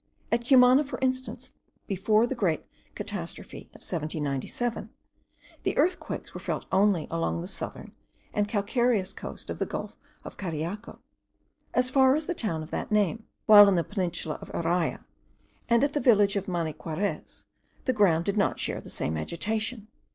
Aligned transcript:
At 0.31 0.43
Cumana, 0.47 0.83
for 0.83 0.97
instance, 0.99 1.51
before 1.85 2.25
the 2.25 2.33
great 2.33 2.65
catastrophe 2.95 3.67
of 3.75 3.85
1797, 3.85 4.89
the 5.61 5.77
earthquakes 5.77 6.33
were 6.33 6.39
felt 6.39 6.65
only 6.71 7.07
along 7.11 7.41
the 7.41 7.47
southern 7.47 7.91
and 8.33 8.47
calcareous 8.49 9.13
coast 9.13 9.51
of 9.51 9.59
the 9.59 9.67
gulf 9.67 9.95
of 10.23 10.37
Cariaco, 10.37 10.97
as 11.75 11.91
far 11.91 12.15
as 12.15 12.25
the 12.25 12.33
town 12.33 12.63
of 12.63 12.71
that 12.71 12.91
name; 12.91 13.27
while 13.45 13.69
in 13.69 13.75
the 13.75 13.83
peninsula 13.83 14.39
of 14.41 14.49
Araya, 14.53 15.03
and 15.69 15.83
at 15.83 15.93
the 15.93 15.99
village 15.99 16.35
of 16.35 16.47
Maniquarez, 16.47 17.45
the 17.85 17.93
ground 17.93 18.25
did 18.25 18.37
not 18.37 18.57
share 18.57 18.81
the 18.81 18.89
same 18.89 19.15
agitation. 19.17 19.87